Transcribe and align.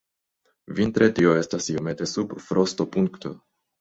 Vintre 0.79 1.09
tio 1.21 1.35
estas 1.41 1.69
iomete 1.73 2.07
sub 2.15 2.35
frostopunkto. 2.47 3.37